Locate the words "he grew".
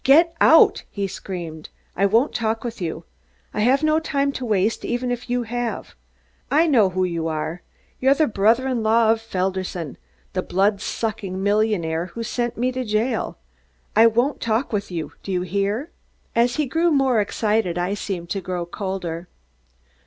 16.55-16.89